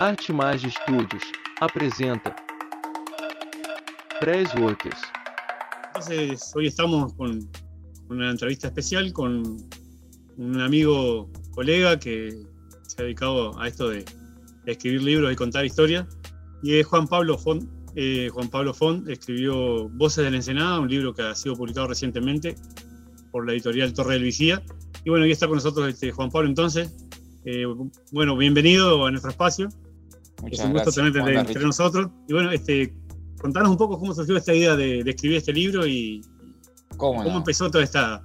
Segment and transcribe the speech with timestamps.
[0.00, 1.22] Artimage Studios
[1.60, 2.34] apresenta
[4.20, 5.00] Pressworkers.
[5.86, 7.48] Entonces, hoy estamos con
[8.08, 9.58] una entrevista especial con
[10.36, 12.42] un amigo, colega que
[12.82, 14.04] se ha dedicado a esto de,
[14.66, 16.06] escribir libros y contar historias,
[16.62, 17.68] y es Juan Pablo Font.
[17.96, 21.88] Eh, Juan Pablo Font escribió Voces de la Ensenada, un libro que ha sido publicado
[21.88, 22.54] recientemente
[23.32, 24.62] por la editorial Torre del Vigía.
[25.04, 26.94] Y bueno, aquí está con nosotros este, Juan Pablo entonces.
[27.44, 27.66] Eh,
[28.12, 29.68] bueno, bienvenido a nuestro espacio.
[30.42, 32.10] Muchas es un gusto gracias, tenerte entre nosotros.
[32.28, 32.94] Y bueno, este,
[33.40, 36.22] contanos un poco cómo surgió esta idea de, de escribir este libro y
[36.96, 37.38] ¿Cómo, cómo no?
[37.38, 38.22] empezó toda esta,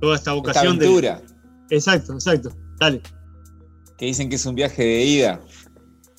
[0.00, 0.86] toda esta Esta vocación de...
[0.86, 1.22] aventura,
[1.70, 2.50] Exacto, exacto.
[2.78, 3.00] Dale.
[3.96, 5.40] que dicen que es un viaje de ida.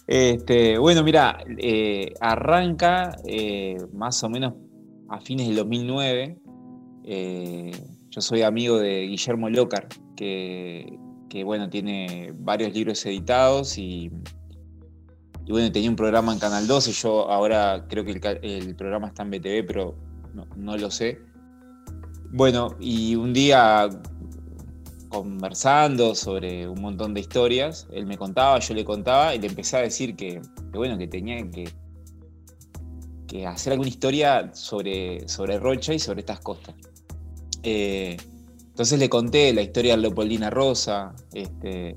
[0.08, 4.54] Este, bueno, mira, eh, arranca eh, más o menos
[5.10, 6.38] a fines del 2009.
[7.06, 7.72] Eh,
[8.10, 10.98] yo soy amigo de Guillermo Lócar, que,
[11.30, 14.12] que, bueno, tiene varios libros editados y,
[15.46, 16.92] y, bueno, tenía un programa en Canal 12.
[16.94, 19.96] Yo ahora creo que el, programa está en BTV, pero
[20.56, 21.20] no, lo sé.
[22.32, 23.90] Bueno, y un día
[25.10, 29.78] conversando sobre un montón de historias, él me contaba, yo le contaba y le empecé
[29.78, 30.42] a decir que,
[30.74, 31.72] bueno, que tenía que,
[33.28, 36.74] que hacer alguna historia sobre, sobre Rocha y sobre estas costas.
[37.62, 38.18] Eh,
[38.74, 41.96] entonces le conté la historia de Leopoldina Rosa, este,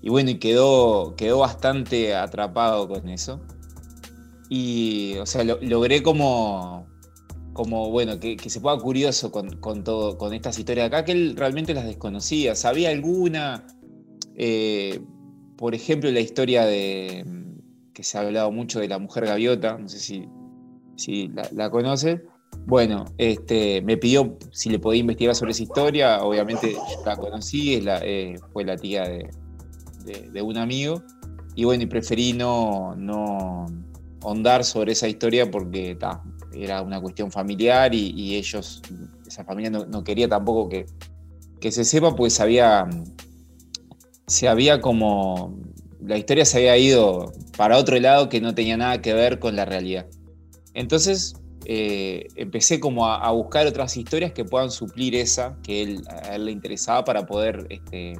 [0.00, 3.40] y bueno, y quedó, quedó bastante atrapado con eso.
[4.48, 6.86] Y, o sea, lo- logré como,
[7.52, 11.34] como bueno, que, se pueda curioso con, con todo, con estas historias acá, que él
[11.36, 12.54] realmente las desconocía.
[12.54, 13.66] Sabía alguna,
[14.36, 15.00] eh,
[15.56, 17.24] por ejemplo, la historia de
[17.92, 20.24] que se ha hablado mucho de la mujer gaviota, no sé si,
[20.96, 21.68] si la, la.
[22.66, 26.22] Bueno, este, me pidió si le podía investigar sobre esa historia.
[26.22, 29.28] Obviamente la conocí, eh, fue la tía de,
[30.04, 31.02] de- un amigo.
[31.54, 33.66] Y bueno, y preferí no, no
[34.22, 36.22] ahondar sobre esa historia porque ta,
[36.52, 38.82] era una cuestión familiar y, ellos,
[39.26, 40.86] esa familia no, no quería tampoco que,
[41.60, 42.88] que se sepa, pues se había,
[44.26, 45.58] se había como,
[46.00, 49.56] la historia se había ido para otro lado que no tenía nada que ver con
[49.56, 50.06] la realidad.
[50.74, 56.02] Entonces eh, empecé como a, a buscar otras historias que puedan suplir esa que él,
[56.08, 58.14] a él le interesaba para poder este,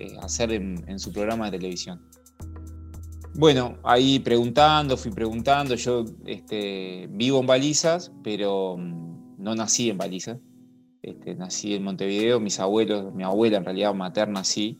[0.00, 2.00] eh, hacer en, su programa de televisión.
[3.34, 5.74] Bueno, ahí preguntando, fui preguntando.
[5.74, 10.38] Yo este, vivo en Balizas, pero mm, no nací en Balizas.
[11.02, 14.78] Este, nací en Montevideo, mis abuelos, mi abuela en realidad materna sí.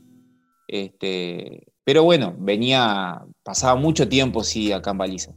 [0.66, 5.34] Este, pero bueno, venía, pasaba mucho tiempo sí acá en Balizas.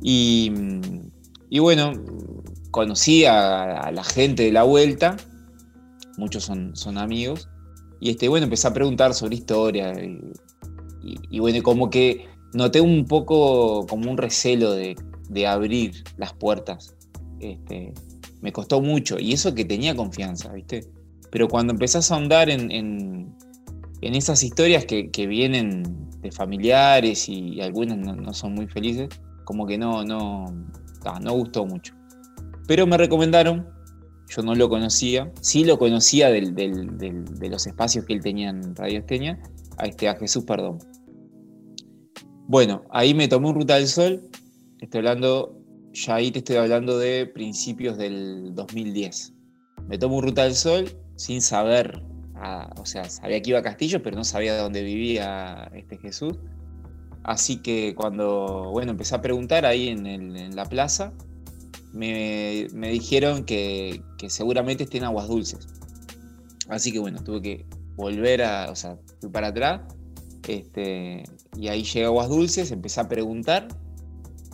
[0.00, 1.92] Y, mm, bueno,
[2.70, 5.18] conocí a, la gente de la vuelta,
[6.16, 7.50] muchos son amigos,
[8.00, 9.92] y este, bueno, empecé a preguntar sobre historia.
[11.02, 14.96] Y, bueno, como que noté un poco como un recelo de,
[15.46, 16.94] abrir las puertas.
[17.40, 17.92] Este,
[18.40, 20.86] me costó mucho, y eso que tenía confianza, ¿viste?
[21.30, 23.34] Pero cuando empezás a ahondar en, en,
[24.02, 25.82] esas historias que, vienen
[26.22, 29.08] de familiares y, y algunas no, son muy felices,
[29.44, 30.46] como que no, no,
[31.20, 31.94] no gustó mucho.
[32.66, 33.68] Pero me recomendaron,
[34.30, 39.00] yo no lo conocía, sí lo conocía de los espacios que él tenía en Radio
[39.00, 39.42] Esteña,
[39.76, 40.78] a, este, Jesús Perdón.
[42.46, 44.30] Bueno, ahí me tomé un Ruta del Sol,
[44.80, 45.58] estoy hablando,
[45.92, 49.34] ya ahí te estoy hablando de principios del 2010.
[49.88, 52.00] Me tomo un Ruta del Sol sin saber,
[52.76, 56.38] o sea, sabía que iba a Castillo, pero no sabía dónde vivía este Jesús.
[57.24, 61.12] Así que cuando, bueno, empecé a preguntar ahí en, en la plaza,
[61.92, 65.68] me, me dijeron que, que, seguramente esté en Aguas Dulces.
[66.68, 69.80] Así que bueno, tuve que volver a, o sea, fui para atrás
[70.50, 71.22] este,
[71.56, 73.68] y ahí llegué a Aguas Dulces, empecé a preguntar.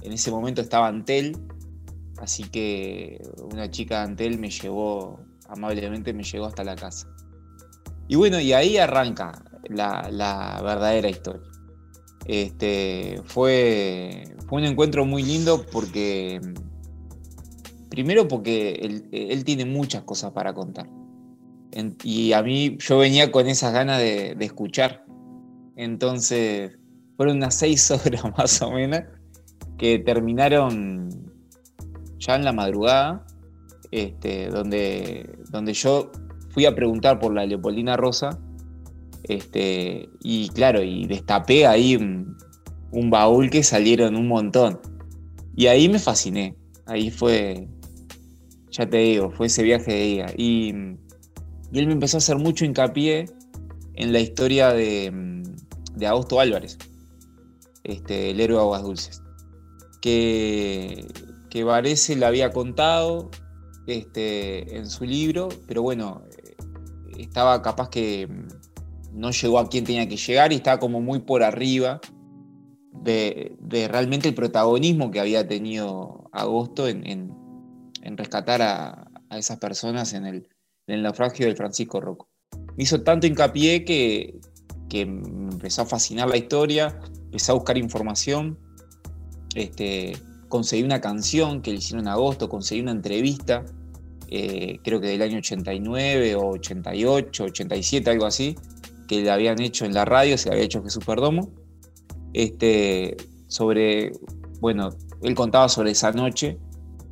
[0.03, 1.37] En ese momento estaba Antel,
[2.19, 3.21] así que
[3.51, 7.09] una chica de Antel me llevó, amablemente me llegó hasta la casa.
[8.09, 11.49] Y bueno, y ahí arranca la, la verdadera historia.
[12.27, 16.41] Este, fue, fue, un encuentro muy lindo porque,
[17.97, 20.87] primero porque él, tiene muchas cosas para contar.
[22.05, 25.05] Y a mí yo venía con esas ganas de, de escuchar.
[25.77, 26.79] Entonces,
[27.17, 29.01] fueron unas seis horas más o menos
[29.79, 31.09] que terminaron
[32.19, 33.27] ya en la madrugada,
[33.91, 36.13] este, donde, donde yo
[36.51, 38.39] fui a preguntar por la Leopoldina Rosa,
[39.23, 42.37] este, y claro, y destapé ahí un,
[42.93, 44.81] un, baúl que salieron un montón.
[45.57, 46.55] Y ahí me fasciné,
[46.87, 47.69] ahí fue,
[48.77, 50.27] ya te digo, fue ese viaje de día.
[50.37, 50.71] Y,
[51.73, 53.27] él me empezó a hacer mucho hincapié
[53.95, 55.43] en la historia de,
[55.95, 56.79] de Agosto Álvarez,
[57.85, 59.23] este, el héroe de Aguas Dulces,
[60.01, 61.07] que,
[61.51, 63.31] que Varese le había contado
[63.87, 66.23] este, en su libro, pero bueno,
[67.19, 68.29] estaba capaz que
[69.13, 72.01] no llegó a quien tenía que llegar y estaba como muy por arriba
[72.93, 73.57] de,
[73.91, 77.31] realmente el protagonismo que había tenido Agosto en,
[78.17, 80.49] rescatar a, esas personas en el,
[80.87, 82.29] naufragio del Francisco Rocco.
[82.77, 84.39] Me hizo tanto hincapié que,
[84.89, 88.59] que me empezó a fascinar la historia, empecé a buscar información,
[89.55, 90.17] este,
[90.49, 93.65] conseguí una canción que le hicieron en agosto, conseguí una entrevista,
[94.29, 98.57] eh, creo que del año 89 o 88, 87, algo así,
[99.07, 101.51] que le habían hecho en la radio, se había hecho Jesús Perdomo,
[102.33, 103.17] este,
[103.47, 104.13] sobre,
[104.61, 104.91] bueno,
[105.23, 106.59] él contaba sobre esa noche,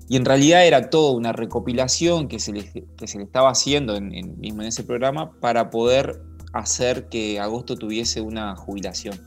[0.08, 3.96] y en realidad era toda una recopilación que se le, que se le estaba haciendo
[3.96, 6.20] en, mismo en ese programa para poder
[6.52, 9.18] hacer que Agosto tuviese una jubilación.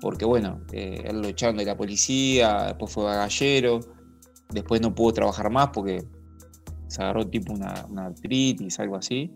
[0.00, 3.80] Porque bueno, eh, él lo echaron de la policía, después fue gallero,
[4.50, 6.04] después no pudo trabajar más porque
[6.86, 9.32] se agarró tipo una, una artritis, algo así.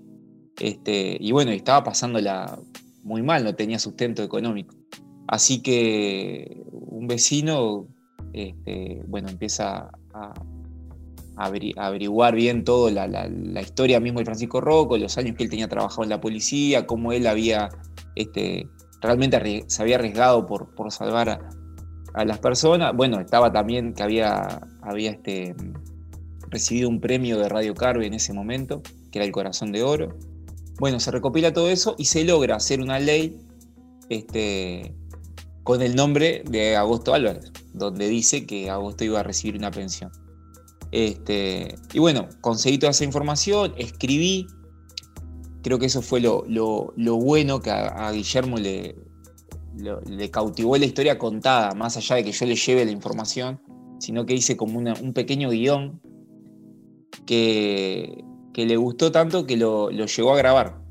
[0.61, 2.59] Este, y bueno, estaba pasándola
[3.03, 4.77] muy mal, no tenía sustento económico.
[5.27, 7.89] Así que un vecino,
[8.33, 10.33] este, bueno, empieza a,
[11.37, 13.29] averiguar bien todo, la,
[13.61, 17.13] historia mismo de Francisco Rocco, los años que él tenía trabajado en la policía, cómo
[17.13, 17.71] él había,
[18.15, 18.69] este,
[19.01, 21.29] realmente se había arriesgado por, por salvar
[22.15, 22.93] a, las personas.
[22.95, 25.55] Bueno, estaba también que había, había este,
[26.49, 30.19] recibido un premio de Radio Carve en ese momento, que era el Corazón de Oro.
[30.79, 33.39] Bueno, se recopila todo eso y se logra hacer una ley
[34.11, 34.95] este,
[35.63, 40.11] con el nombre de Agosto Álvarez, donde dice que Agosto iba a recibir una pensión.
[40.93, 44.47] Este, y bueno, conseguí toda esa información, escribí,
[45.63, 46.45] creo que eso fue lo,
[46.95, 48.95] bueno que a, Guillermo le,
[50.31, 53.59] cautivó la historia contada, más allá de que yo le lleve la información,
[54.01, 56.01] sino que hice como un pequeño guion
[57.25, 58.23] que,
[58.55, 60.83] le gustó tanto que lo, lo llegó a grabar.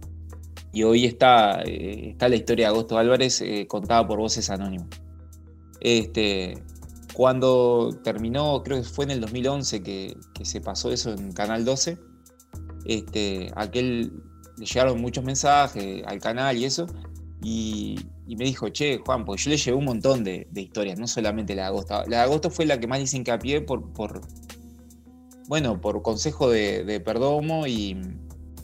[0.73, 4.87] Y hoy está, eh, está la historia de Agosto Álvarez eh, contada por voces anónimas.
[5.81, 6.63] Este,
[7.13, 11.65] cuando terminó, creo que fue en el 2011 que, que se pasó eso en Canal
[11.65, 11.97] 12,
[12.85, 14.11] este, aquel
[14.57, 16.87] le llegaron muchos mensajes al canal y eso,
[17.41, 20.99] y, y, me dijo, che, Juan, pues yo le llevé un montón de, de, historias,
[20.99, 22.03] no solamente la de Agosto.
[22.07, 24.21] La de Agosto fue la que más hice hincapié por, por,
[25.47, 27.97] bueno, por consejo de, Perdomo y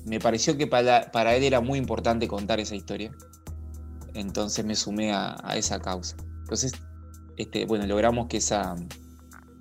[0.05, 3.11] me pareció que para, él era muy importante contar esa historia.
[4.13, 6.15] Entonces me sumé a, esa causa.
[6.41, 6.71] Entonces,
[7.37, 8.75] este, bueno, logramos que esa,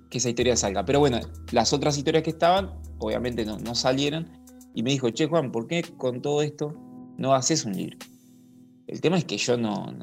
[0.09, 0.85] que esa historia salga.
[0.85, 1.19] Pero bueno,
[1.51, 4.29] las otras historias que estaban, obviamente no, no salieron.
[4.73, 6.73] Y me dijo, che Juan, ¿por qué con todo esto
[7.17, 7.97] no haces un libro?
[8.87, 9.93] El tema es que yo no,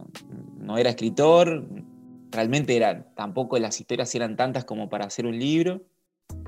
[0.59, 1.67] no, era escritor,
[2.31, 5.83] realmente era, tampoco las historias eran tantas como para hacer un libro.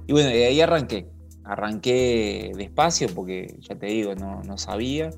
[0.06, 1.08] Y bueno, de ahí arranqué.
[1.44, 5.10] Arranqué despacio porque, ya te digo, no, no sabía.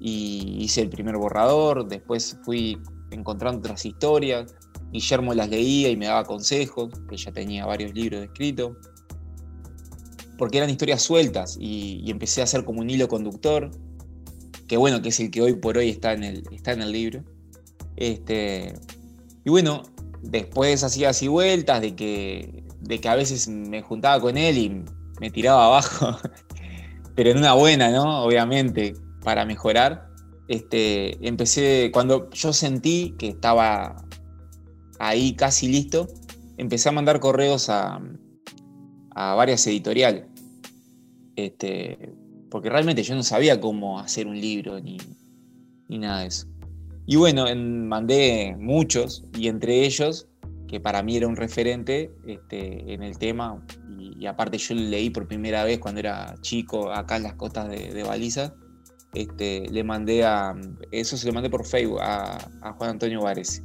[0.00, 2.78] Y hice el primer borrador, después fui
[3.10, 4.56] encontrando otras historias.
[4.92, 8.76] Guillermo las leía y me daba consejos, que ya tenía varios libros escritos.
[10.38, 13.70] Porque eran historias sueltas y, empecé a hacer como un hilo conductor,
[14.66, 16.92] que bueno, que es el que hoy por hoy está en el, está en el
[16.92, 17.24] libro.
[17.96, 18.74] Este,
[19.44, 19.82] y bueno,
[20.22, 24.84] después hacía así vueltas de que de que a veces me juntaba con él y
[25.20, 26.18] me tiraba abajo,
[27.14, 28.24] pero en una buena, ¿no?
[28.24, 30.08] Obviamente, para mejorar.
[30.48, 34.04] Este, empecé, cuando yo sentí que estaba
[35.02, 36.08] ahí casi listo,
[36.56, 38.00] empecé a mandar correos a,
[39.10, 40.24] a varias editoriales.
[41.34, 42.14] Este,
[42.50, 44.98] porque realmente yo no sabía cómo hacer un libro ni,
[45.88, 46.46] ni nada de eso.
[47.06, 50.28] Y bueno, mandé muchos, y entre ellos
[50.68, 53.60] que para mí era un referente este, en el tema,
[53.98, 58.02] y, aparte yo leí por primera vez cuando era chico acá en las costas de,
[58.04, 58.54] Baliza,
[59.14, 60.54] este, le mandé a,
[60.92, 62.38] eso se lo mandé por Facebook a,
[62.78, 63.62] Juan Antonio Vares.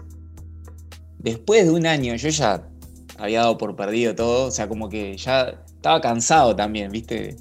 [1.20, 2.68] Después de un año yo ya
[3.18, 7.38] había dado por perdido todo, o sea, como que ya estaba cansado también, ¿viste?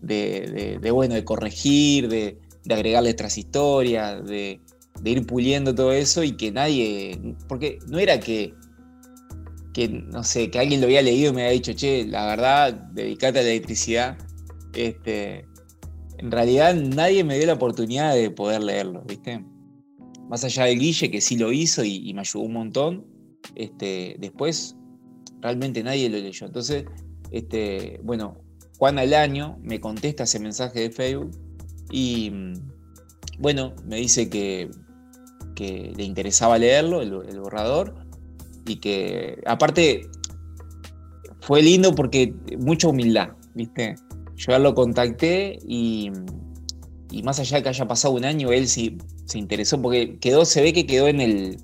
[0.00, 4.60] De, de, bueno, de corregir, de, de agregarle otras historias, de,
[5.00, 8.54] de ir puliendo todo eso y que nadie, porque no era que
[9.74, 12.72] que, no sé, que alguien lo había leído y me había dicho, che, la verdad,
[12.72, 14.16] dedicate a la electricidad.
[14.72, 15.46] Este,
[16.18, 19.44] en realidad nadie me dio la oportunidad de poder leerlo, ¿viste?
[20.28, 23.04] Más allá del Guille, que sí lo hizo y, me ayudó un montón,
[23.54, 24.76] este, después
[25.40, 26.46] realmente nadie lo leyó.
[26.46, 26.84] Entonces,
[27.30, 28.36] este, bueno,
[28.78, 31.30] Juan al año me contesta ese mensaje de Facebook
[31.90, 32.32] y,
[33.38, 34.70] bueno, me dice que,
[35.56, 37.94] le interesaba leerlo, el, borrador,
[38.66, 40.08] y que aparte
[41.40, 43.94] fue lindo porque mucha humildad, ¿viste?
[44.36, 46.10] Yo lo contacté y,
[47.22, 50.62] más allá de que haya pasado un año, él sí se interesó porque quedó, se
[50.62, 51.56] ve que quedó en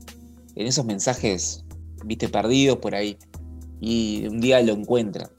[0.54, 1.64] esos mensajes,
[2.04, 3.16] viste, perdidos por ahí.
[3.80, 5.30] Y un día lo encuentra.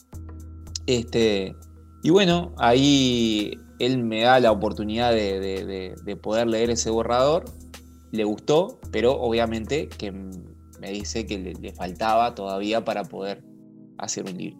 [0.87, 1.55] Este,
[2.03, 7.45] y bueno, ahí él me da la oportunidad de, de poder leer ese borrador.
[8.11, 13.43] Le gustó, pero obviamente que me dice que le, le faltaba todavía para poder
[13.97, 14.59] hacer un libro.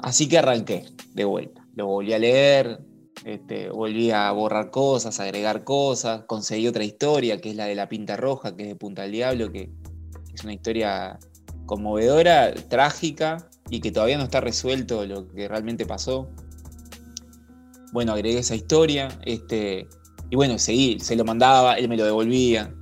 [0.00, 1.66] Así que arranqué de vuelta.
[1.74, 2.80] Lo volví a leer,
[3.24, 7.88] este, volví a borrar cosas, agregar cosas, conseguí otra historia, que es la de la
[7.88, 9.70] pinta roja, que es de Punta del Diablo, que
[10.36, 11.18] es una historia
[11.66, 16.28] conmovedora, trágica y que todavía no está resuelto lo que realmente pasó.
[17.92, 19.88] Bueno, agregué esa historia, este,
[20.30, 22.72] y bueno, seguí, se lo mandaba, él me lo devolvía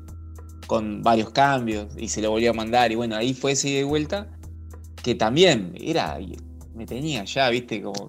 [0.67, 3.85] con varios cambios y se lo volvía a mandar y bueno, ahí fue ese de
[3.85, 4.29] vuelta
[5.03, 6.19] que también era,
[6.75, 8.09] me tenía ya, viste, como,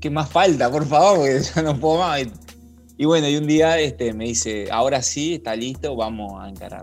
[0.00, 1.18] ¿qué más falta, por favor?
[1.18, 2.26] Porque ya no puedo más.
[2.98, 6.82] Y bueno, y un día este, me dice, ahora sí, está listo, vamos a encarar.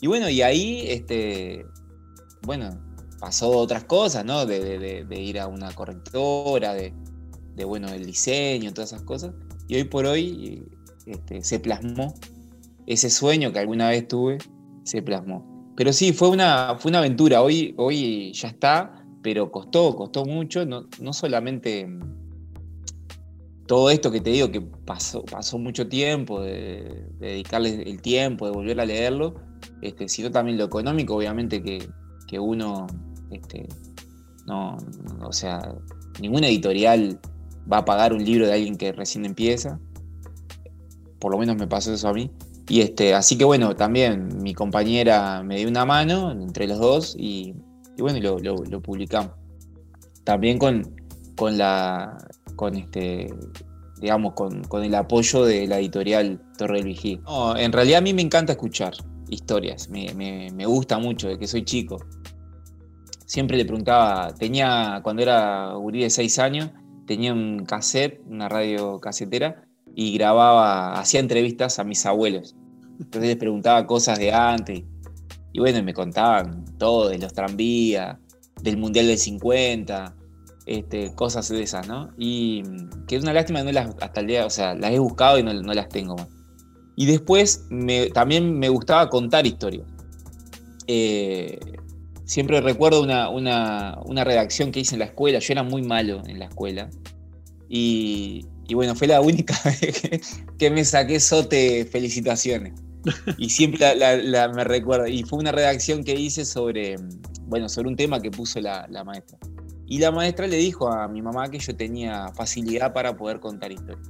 [0.00, 1.66] Y bueno, y ahí, este,
[2.42, 2.78] bueno,
[3.18, 4.46] pasó otras cosas, ¿no?
[4.46, 6.92] De, ir a una correctora, de,
[7.64, 9.32] bueno, el diseño, todas esas cosas.
[9.68, 10.68] Y hoy por hoy
[11.06, 12.14] este, se plasmó
[12.86, 14.38] ese sueño que alguna vez tuve,
[14.84, 15.72] se plasmó.
[15.76, 17.42] Pero sí, fue una, fue una aventura.
[17.42, 20.64] Hoy, hoy ya está, pero costó, costó mucho.
[20.64, 21.88] No, solamente
[23.66, 28.52] todo esto que te digo, que pasó, pasó mucho tiempo, de, dedicarle el tiempo, de
[28.52, 29.34] volver a leerlo,
[29.82, 32.86] este, sino también lo económico, obviamente que, uno,
[33.30, 33.68] este,
[34.46, 34.76] no,
[35.22, 35.74] o sea,
[36.20, 37.18] ninguna editorial
[37.70, 39.78] va a pagar un libro de alguien que recién empieza.
[41.18, 42.30] Por lo menos me pasó eso a mí.
[42.68, 47.16] Y este, así que bueno, también mi compañera me dio una mano entre los dos
[47.18, 47.54] y,
[47.98, 49.32] bueno, lo, lo, publicamos.
[50.24, 50.82] También con,
[51.36, 52.18] con la,
[52.56, 53.32] con este,
[54.00, 57.20] digamos, con, el apoyo de la editorial Torre del Vigía.
[57.56, 58.94] en realidad a mí me encanta escuchar
[59.28, 61.98] historias, me, gusta mucho, de que soy chico.
[63.26, 66.70] Siempre le preguntaba, tenía, cuando era gurí de seis años,
[67.06, 69.64] tenía un cassette, una radio casetera,
[69.94, 72.54] y grababa, hacía entrevistas a mis abuelos.
[73.00, 74.82] Entonces les preguntaba cosas de antes.
[75.52, 78.18] Y bueno, me contaban todo, de los tranvías,
[78.62, 80.14] del Mundial del 50,
[80.66, 82.10] este, cosas de esas, ¿no?
[82.18, 82.62] Y
[83.06, 85.42] que es una lástima no las, hasta el día, o sea, las he buscado y
[85.42, 86.28] no, las tengo más.
[86.96, 87.66] Y después
[88.14, 89.86] también me gustaba contar historias.
[90.86, 91.58] Eh,
[92.24, 96.38] siempre recuerdo una, una, redacción que hice en la escuela, yo era muy malo en
[96.38, 96.88] la escuela,
[97.68, 99.54] y, bueno, fue la única
[100.58, 102.74] que, me saqué sote felicitaciones.
[103.38, 103.80] Y siempre
[104.54, 105.06] me recuerdo.
[105.06, 106.96] Y fue una redacción que hice sobre,
[107.42, 109.38] bueno, sobre un tema que puso la, maestra.
[109.86, 113.70] Y la maestra le dijo a mi mamá que yo tenía facilidad para poder contar
[113.70, 114.08] historias.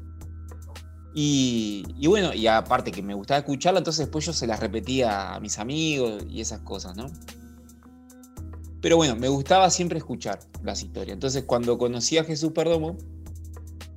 [1.19, 5.41] Y, bueno, y aparte que me gustaba escucharla, entonces después yo se las repetía a
[5.41, 7.07] mis amigos y esas cosas, ¿no?
[8.83, 11.15] Pero bueno, me gustaba siempre escuchar las historias.
[11.15, 12.99] Entonces cuando conocí a Jesús Perdomo,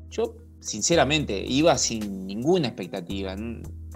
[0.09, 3.35] yo sinceramente, iba sin ninguna expectativa.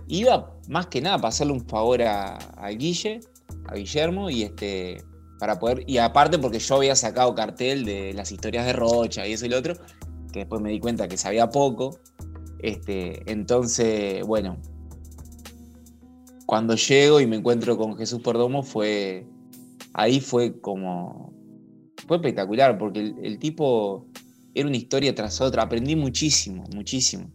[0.09, 2.37] Iba más que nada para hacerle un favor a,
[2.77, 3.21] Guille,
[3.67, 5.01] a Guillermo, y este.
[5.39, 5.85] Para poder.
[5.87, 9.49] Y aparte porque yo había sacado cartel de las historias de Rocha y eso y
[9.49, 9.75] lo otro,
[10.33, 11.97] que después me di cuenta que sabía poco.
[12.63, 14.57] Este, entonces, bueno.
[16.45, 19.27] Cuando llego y me encuentro con Jesús Perdomo fue.
[19.93, 21.31] Ahí fue como.
[22.07, 24.07] Fue espectacular, porque el tipo
[24.55, 25.63] era una historia tras otra.
[25.63, 27.29] Aprendí muchísimo, muchísimo.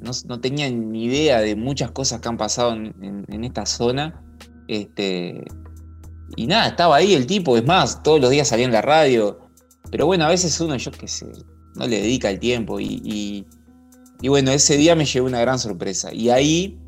[0.00, 4.22] No, tenía ni idea de muchas cosas que han pasado en, esta zona.
[4.68, 5.44] Este,
[6.36, 9.40] y nada, estaba ahí el tipo, es más, todos los días salía en la radio.
[9.90, 11.26] Pero bueno, a veces uno, yo qué sé,
[11.74, 12.78] no le dedica el tiempo.
[12.78, 13.44] Y,
[14.26, 16.12] bueno, ese día me llevó una gran sorpresa.
[16.12, 16.80] Y ahí,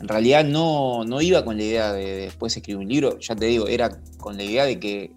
[0.00, 3.18] en realidad, no, no iba con la idea de, de después escribir un libro.
[3.20, 5.14] Ya te digo, era con la idea de que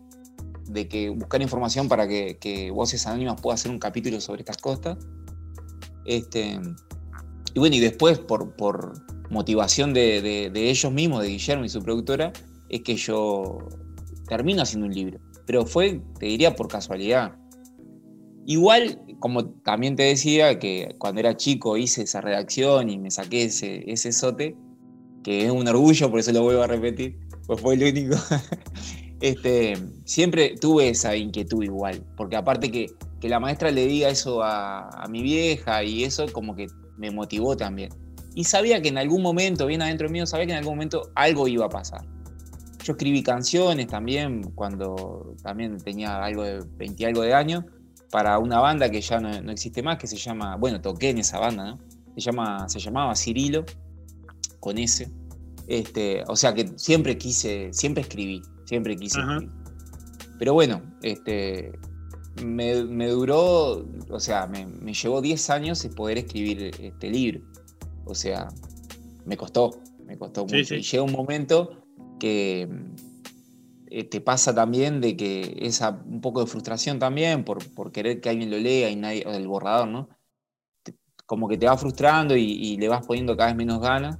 [0.68, 4.98] de que buscar información para que, Voces Anónimas pueda hacer un capítulo sobre estas costas.
[6.06, 6.60] Este,
[7.54, 8.94] y bueno, y después por, por
[9.30, 12.32] motivación de, ellos mismos, de Guillermo y su productora,
[12.70, 13.58] es que yo
[14.28, 15.20] termino haciendo un libro.
[15.46, 17.36] Pero fue, te diría, por casualidad.
[18.46, 23.46] Igual, como también te decía, que cuando era chico hice esa redacción y me saqué
[23.46, 24.56] ese, ese sote,
[25.24, 28.16] que es un orgullo, por eso lo vuelvo a repetir, pues fue el único.
[29.22, 32.88] este, siempre tuve esa inquietud igual, porque aparte que,
[33.24, 37.90] la maestra le diga eso a, mi vieja y eso como que me motivó también.
[38.36, 41.48] y sabía que en algún momento, bien adentro mío, sabía que en algún momento algo
[41.48, 42.06] iba a pasar.
[42.86, 47.66] Yo escribí canciones también cuando también tenía algo de 20 y algo de años
[48.12, 51.40] para una banda que ya no, existe más, que se llama, bueno, toqué en esa
[51.40, 51.80] banda, ¿no?
[52.16, 53.66] Se, llama, se llamaba Cirilo,
[54.60, 55.12] con ese.
[55.68, 59.52] Este, o sea que siempre quise, siempre escribí, siempre quise escribir.
[60.40, 61.78] Pero bueno, este,
[62.44, 67.42] me, duró, o sea, me, llevó 10 años poder escribir este libro.
[68.06, 68.48] O sea,
[69.26, 70.76] me costó, me costó mucho.
[70.76, 71.84] Y llega un momento
[72.20, 72.68] que
[74.10, 78.30] te pasa también de que esa un poco de frustración también por, por querer que
[78.30, 80.10] alguien lo lea y nadie, el borrador, ¿no?
[81.28, 84.18] como que te va frustrando y, le vas poniendo cada vez menos ganas.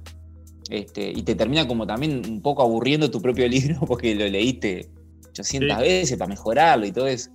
[0.70, 4.90] Este, y te termina como también un poco aburriendo tu propio libro porque lo leíste
[5.30, 7.30] 800 veces para mejorarlo y todo eso.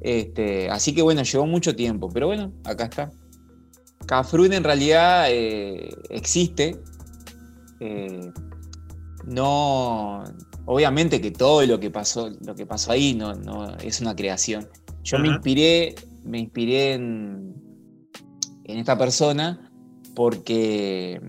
[0.00, 3.10] Este, así que bueno, llevó mucho tiempo, pero bueno, acá está.
[4.06, 6.76] Cafrún en realidad eh, existe.
[7.78, 8.32] Eh,
[9.24, 10.24] no,
[10.66, 14.68] obviamente que todo lo que pasó, lo que pasó ahí no, no es una creación.
[15.02, 15.94] Yo me inspiré,
[16.24, 17.54] me inspiré en,
[18.64, 19.70] en, esta persona
[20.14, 21.20] porque,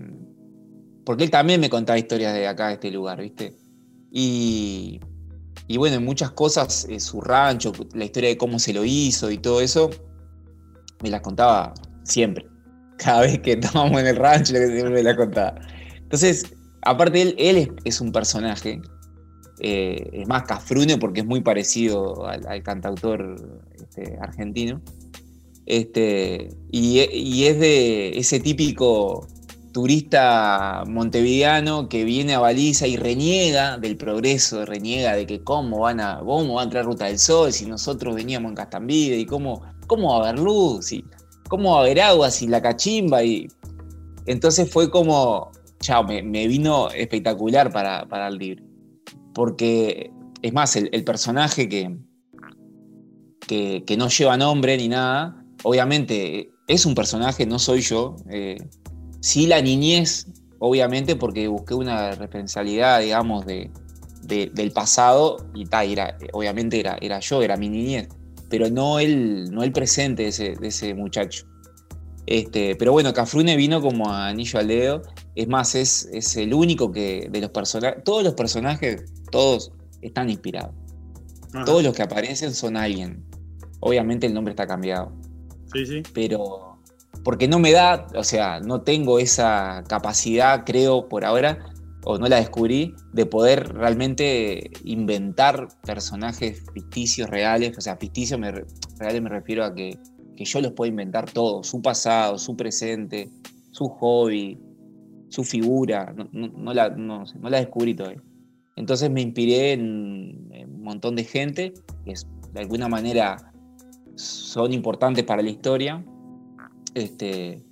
[1.04, 3.56] porque él también me contaba historias de acá, de este lugar, ¿viste?
[4.10, 5.00] Y,
[5.68, 9.30] y bueno, en muchas cosas, eh, su rancho, la historia de cómo se lo hizo
[9.30, 9.90] y todo eso,
[11.02, 12.48] me las contaba siempre.
[12.98, 15.54] Cada vez que estábamos en el rancho, me la contaba.
[15.94, 16.46] Entonces,
[16.82, 18.80] aparte él, él es, un personaje,
[19.60, 24.80] eh, es más Cafrune porque es muy parecido al, cantautor este, argentino.
[25.66, 27.00] Este, y,
[27.44, 29.26] es de ese típico
[29.72, 36.00] turista montevideano que viene a Baliza y reniega del progreso, reniega de que cómo van
[36.00, 39.62] a, cómo va a entrar Ruta del Sol si nosotros veníamos en Castambide y cómo,
[39.86, 41.04] cómo va a haber luz y
[41.48, 43.48] cómo va a haber agua si la cachimba y
[44.28, 48.67] entonces fue como, chao, me, vino espectacular para, para, el libro.
[49.38, 50.10] Porque
[50.42, 51.96] es más, el, personaje que,
[53.46, 58.16] que, no lleva nombre ni nada, obviamente es un personaje, no soy yo.
[58.28, 58.58] Eh,
[59.20, 60.26] Sí, la niñez,
[60.58, 63.70] obviamente, porque busqué una referencialidad, digamos, de,
[64.22, 65.88] del pasado y tal,
[66.32, 68.08] obviamente era, era yo, era mi niñez,
[68.50, 71.46] pero no el, no el presente de ese, de ese muchacho.
[72.26, 75.02] Este, pero bueno, Cafrune vino como anillo al dedo.
[75.34, 80.30] Es más, es, es el único que de los personajes, todos los personajes, todos están
[80.30, 80.74] inspirados.
[81.64, 83.24] Todos los que aparecen son alguien.
[83.80, 85.12] Obviamente el nombre está cambiado.
[85.72, 86.02] Sí, sí.
[86.12, 86.68] Pero
[87.24, 91.58] porque no me da, o sea, no tengo esa capacidad, creo, por ahora,
[92.04, 99.22] o no la descubrí, de poder realmente inventar personajes ficticios reales, o sea, ficticios reales
[99.22, 99.98] me refiero a que,
[100.36, 103.28] yo los puedo inventar todo, su pasado, su presente,
[103.72, 104.58] su hobby,
[105.28, 108.22] su figura, no, la, no, la descubrí todavía.
[108.78, 112.14] Entonces me inspiré en, en, un montón de gente que
[112.52, 113.52] de alguna manera
[114.16, 116.04] son importantes para la historia
[116.94, 117.64] este,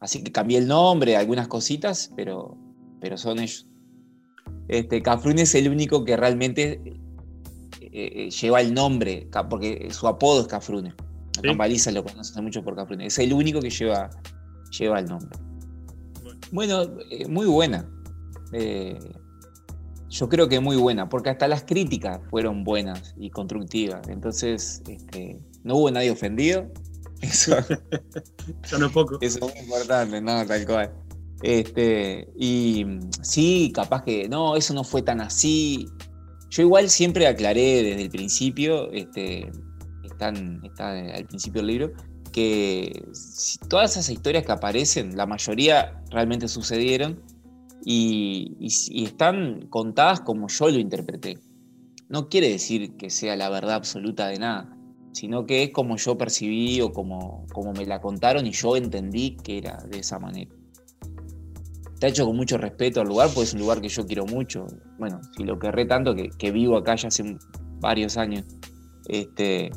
[0.00, 2.56] así que cambié el nombre, algunas cositas, pero,
[3.00, 3.66] pero son ellos.
[4.68, 6.80] Este, Cafrune es el único que realmente
[7.80, 10.94] eh, eh, lleva el nombre, porque su apodo es Cafrune.
[11.40, 11.92] ¿Sí?
[11.92, 13.06] lo conoce mucho por Cafrune.
[13.06, 14.10] Es el único que lleva,
[14.76, 15.38] lleva el nombre.
[16.50, 17.88] Bueno, eh, muy buena.
[20.08, 24.08] Yo creo que muy buena, porque hasta las críticas fueron buenas y constructivas.
[24.08, 26.66] Entonces, este, no hubo nadie ofendido.
[27.20, 27.56] Eso,
[28.78, 29.18] no es poco.
[29.20, 30.92] Eso es muy importante, no, tal cual.
[31.42, 32.86] Este, y
[33.22, 35.88] sí, capaz que no, eso no fue tan así.
[36.50, 39.50] Yo igual siempre aclaré desde el principio, este,
[40.04, 41.92] están, está al principio del libro,
[42.32, 43.04] que
[43.68, 47.20] todas esas historias que aparecen, la mayoría realmente sucedieron
[47.90, 48.56] y,
[49.02, 51.38] están contadas como yo lo interpreté.
[52.08, 54.74] No quiere decir que sea la verdad absoluta de nada
[55.12, 59.36] sino que es como yo percibí o como, como me la contaron y yo entendí
[59.42, 60.54] que era de esa manera.
[61.94, 64.66] Está hecho con mucho respeto al lugar, pues es un lugar que yo quiero mucho.
[64.96, 67.36] Bueno, si lo querré tanto que, vivo acá ya hace
[67.80, 68.44] varios años.
[69.08, 69.70] Este,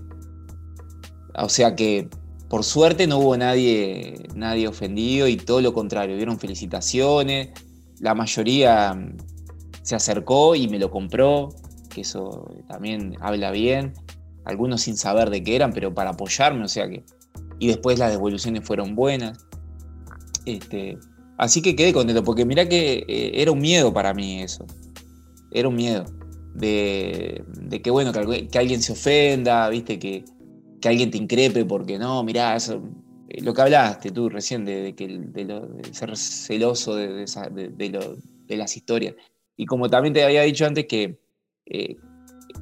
[1.35, 2.07] o sea que
[2.47, 7.49] por suerte no hubo nadie, nadie ofendido y todo lo contrario, vieron felicitaciones,
[8.01, 9.17] la mayoría mm,
[9.83, 11.49] se acercó y me lo compró,
[11.89, 13.93] que eso también habla bien
[14.45, 17.03] algunos sin saber de qué eran, pero para apoyarme, o sea que.
[17.59, 19.45] Y después las devoluciones fueron buenas.
[20.45, 20.97] Este,
[21.37, 24.65] así que quedé contento, porque mirá que eh, era un miedo para mí eso.
[25.51, 26.05] Era un miedo.
[26.55, 27.43] De,
[27.83, 29.99] que, bueno, que, alguien se ofenda, ¿viste?
[29.99, 30.25] Que,
[30.81, 32.81] que alguien te increpe porque no, mirá, eso,
[33.31, 39.15] eh, lo que hablaste tú recién de, que, de, ser celoso de, de, las historias.
[39.55, 41.17] Y como también te había dicho antes que
[41.65, 41.95] eh,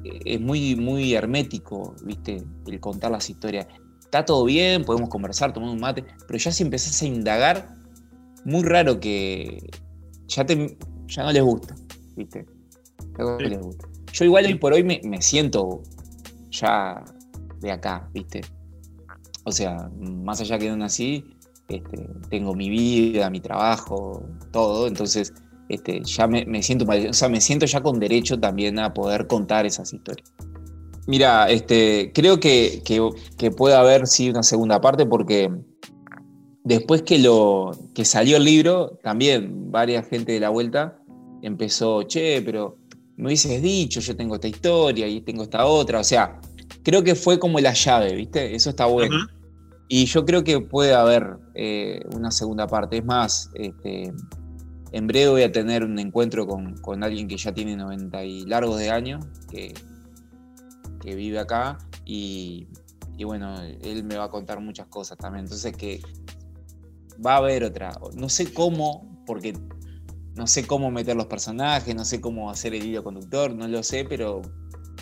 [0.04, 2.42] es muy, muy hermético, ¿viste?
[2.66, 3.66] El contar las historias.
[4.00, 7.74] Está todo bien, podemos conversar, tomar un mate, pero ya si empezás a indagar,
[8.44, 9.70] muy raro que
[10.28, 11.74] ya, te, ya no les gusta,
[12.16, 12.46] ¿viste?
[14.12, 15.82] Yo igual hoy por hoy me, me siento
[16.50, 17.04] ya
[17.60, 18.40] de acá, ¿viste?
[19.50, 21.24] O sea, más allá que no nací,
[21.68, 25.32] este, tengo mi vida, mi trabajo, todo, entonces
[25.68, 29.66] este, ya me, siento, o sea, me siento ya con derecho también a poder contar
[29.66, 30.32] esas historias.
[31.06, 32.82] Mira, este, creo que,
[33.56, 35.50] puede haber sí una segunda parte porque
[36.64, 40.98] después que salió el libro, también varias gente de la vuelta
[41.42, 42.76] empezó, che, pero
[43.16, 46.40] me hubieses dicho, yo tengo esta historia y tengo esta otra, o sea,
[46.82, 48.54] creo que fue como la llave, ¿viste?
[48.54, 49.16] Eso está bueno.
[49.92, 52.98] Y yo creo que puede haber eh, una segunda parte.
[52.98, 54.12] Es más, este,
[54.92, 58.78] en breve voy a tener un encuentro con, alguien que ya tiene 90 y largos
[58.78, 59.74] de años, que,
[61.00, 62.68] que vive acá, y,
[63.24, 65.46] bueno, él me va a contar muchas cosas también.
[65.46, 66.00] Entonces que
[67.26, 67.90] va a haber otra.
[68.14, 69.54] No sé cómo, porque
[70.36, 73.82] no sé cómo meter los personajes, no sé cómo hacer el hilo conductor, no lo
[73.82, 74.40] sé, pero,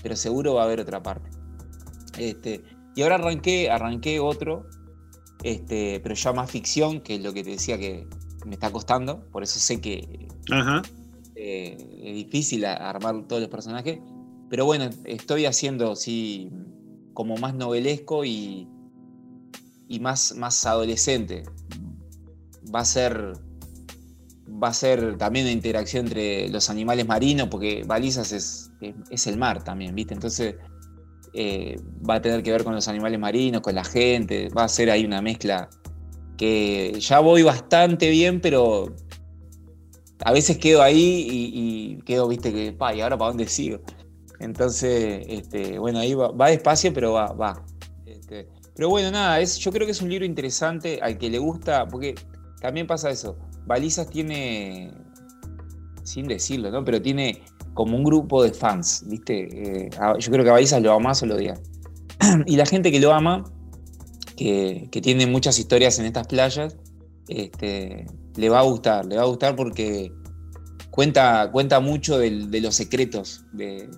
[0.03, 1.29] pero seguro va a haber otra parte.
[2.17, 2.65] Este,
[2.97, 4.67] y ahora arranqué, arranqué otro,
[5.43, 8.07] este, pero ya más ficción, que es lo que te decía que
[8.47, 10.29] me está costando, por eso sé que
[11.37, 14.01] eh, es difícil armar todos los personajes,
[14.49, 16.51] pero bueno, estoy haciendo sí
[17.15, 18.69] como más novelesco y,
[19.89, 21.45] y más, más adolescente.
[22.75, 23.35] Va a ser
[24.63, 28.71] va a ser también una interacción entre los animales marinos, porque Balizas es,
[29.11, 30.15] es el mar también, ¿viste?
[30.15, 30.57] Entonces
[31.35, 34.69] eh, va a tener que ver con los animales marinos, con la gente, va a
[34.69, 35.69] ser ahí una mezcla
[36.37, 38.95] que ya voy bastante bien, pero
[40.25, 43.81] a veces quedo ahí y, quedo, viste, que, pa, ¿y ahora para dónde sigo?
[44.41, 47.65] Entonces, este, bueno, ahí va, despacio, pero va, va.
[48.07, 51.39] Este, pero bueno, nada, es, yo creo que es un libro interesante al que le
[51.39, 52.15] gusta, porque
[52.61, 53.37] también pasa eso.
[53.67, 54.93] Balizas tiene,
[56.05, 56.85] sin decirlo, ¿no?
[56.85, 57.43] Pero tiene
[57.79, 59.85] como un grupo de fans, ¿viste?
[59.87, 61.55] Eh, yo creo que a Balizas lo ama o lo odia.
[62.47, 63.45] y la gente que lo ama,
[64.37, 66.77] que, tiene muchas historias en estas playas,
[67.29, 70.11] este, le va a gustar, le va a gustar porque
[70.91, 73.89] cuenta, cuenta mucho de, los secretos de,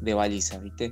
[0.00, 0.90] de Balizas, ¿viste?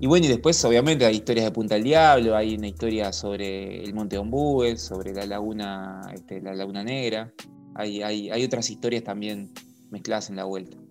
[0.00, 3.82] Y bueno, y después obviamente hay historias de Punta del Diablo, hay una historia sobre
[3.82, 7.32] el Monte Ombúes, sobre la laguna, este, la laguna Negra,
[7.74, 9.50] hay, hay, otras historias también
[9.90, 10.81] mezcladas en la vuelta.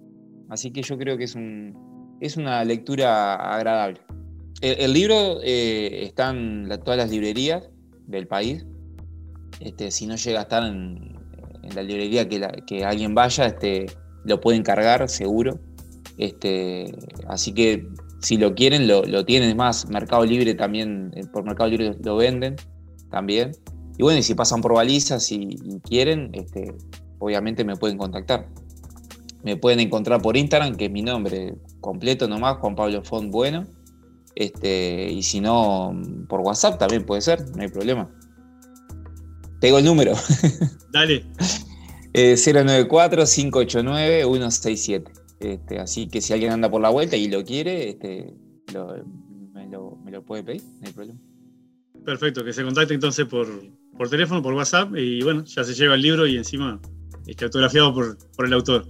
[0.52, 4.02] Así que yo creo que es, un, es una lectura agradable.
[4.60, 7.70] El, libro eh, está en todas las librerías
[8.06, 8.66] del país.
[9.62, 11.16] Este, si no llega a estar en,
[11.74, 13.86] la librería que, alguien vaya, este,
[14.26, 15.58] lo pueden cargar seguro.
[16.18, 16.98] Este,
[17.30, 17.88] así que
[18.20, 19.56] si lo quieren, lo, lo tienen.
[19.56, 22.58] más, Mercado Libre también, eh, por Mercado Libre lo venden
[23.10, 23.54] también.
[23.98, 26.34] Y bueno, si pasan por balizas y, quieren,
[27.20, 28.50] obviamente me pueden contactar.
[29.44, 33.66] Me pueden encontrar por Instagram, que es mi nombre completo nomás, Juan Pablo Font Bueno.
[34.36, 36.00] Este, y si no,
[36.30, 38.10] por WhatsApp también puede ser, no hay problema.
[39.60, 40.14] Tengo el número.
[40.92, 41.26] Dale.
[42.14, 45.12] 094-589-167.
[45.40, 48.36] Este, así que si alguien anda por la vuelta y lo quiere, este,
[49.54, 51.20] me, lo, puede pedir, no hay problema.
[52.06, 53.48] Perfecto, que se contacte entonces por,
[53.98, 56.80] por teléfono, por WhatsApp, y bueno, ya se lleva el libro y encima
[57.26, 58.86] está autografiado por, por el autor.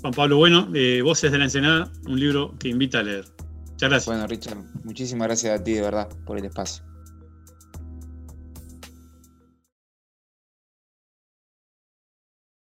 [0.00, 3.24] Juan Pablo Bueno, eh, Voces de la Ensenada, un libro que invita a leer.
[3.70, 4.06] Muchas gracias.
[4.06, 6.87] Bueno, Richard, muchísimas gracias a ti de verdad por el espacio.